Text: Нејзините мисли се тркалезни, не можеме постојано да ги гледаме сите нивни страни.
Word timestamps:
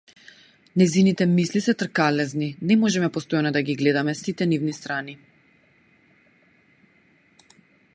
Нејзините 0.81 1.27
мисли 1.33 1.61
се 1.65 1.75
тркалезни, 1.81 2.47
не 2.71 2.79
можеме 2.85 3.11
постојано 3.19 3.53
да 3.59 3.63
ги 3.69 3.77
гледаме 3.83 4.19
сите 4.23 4.49
нивни 4.55 4.75
страни. 4.79 5.19